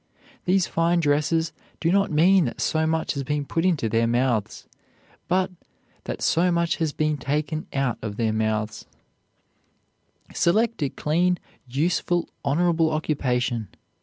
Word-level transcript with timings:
These 0.45 0.65
fine 0.65 0.99
dresses 0.99 1.53
do 1.79 1.91
not 1.91 2.09
mean 2.09 2.45
that 2.45 2.59
so 2.59 2.87
much 2.87 3.13
has 3.13 3.21
been 3.21 3.45
put 3.45 3.63
into 3.63 3.87
their 3.87 4.07
mouths, 4.07 4.65
but 5.27 5.51
that 6.05 6.23
so 6.23 6.51
much 6.51 6.77
has 6.77 6.91
been 6.91 7.17
taken 7.17 7.67
out 7.71 7.99
of 8.01 8.15
their 8.17 8.33
mouths. 8.33 8.87
Select 10.33 10.81
a 10.81 10.89
clean, 10.89 11.37
useful, 11.67 12.29
honorable 12.43 12.89
occupation. 12.89 13.67